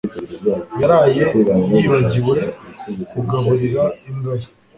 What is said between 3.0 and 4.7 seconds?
kugaburira imbwa ye